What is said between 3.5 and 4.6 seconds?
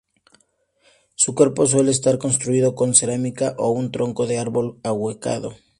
o un tronco de